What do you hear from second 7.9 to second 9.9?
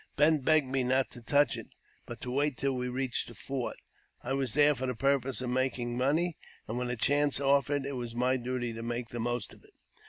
was my duty to make the most of it.